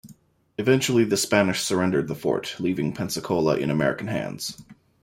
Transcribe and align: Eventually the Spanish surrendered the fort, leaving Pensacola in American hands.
Eventually 0.57 1.03
the 1.03 1.15
Spanish 1.15 1.61
surrendered 1.61 2.07
the 2.07 2.15
fort, 2.15 2.55
leaving 2.57 2.91
Pensacola 2.91 3.57
in 3.57 3.69
American 3.69 4.07
hands. 4.07 4.57